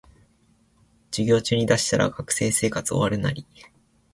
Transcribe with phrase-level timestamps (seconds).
[1.11, 3.45] 授業中に出したら学生生活終わるナリ